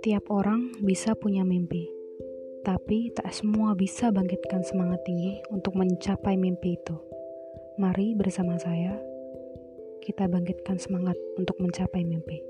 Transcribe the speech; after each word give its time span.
Tiap 0.00 0.32
orang 0.32 0.80
bisa 0.80 1.12
punya 1.12 1.44
mimpi, 1.44 1.84
tapi 2.64 3.12
tak 3.12 3.36
semua 3.36 3.76
bisa 3.76 4.08
bangkitkan 4.08 4.64
semangat 4.64 5.04
tinggi 5.04 5.44
untuk 5.52 5.76
mencapai 5.76 6.40
mimpi 6.40 6.80
itu. 6.80 6.96
Mari 7.76 8.16
bersama 8.16 8.56
saya, 8.56 8.96
kita 10.00 10.24
bangkitkan 10.24 10.80
semangat 10.80 11.20
untuk 11.36 11.60
mencapai 11.60 12.00
mimpi. 12.08 12.49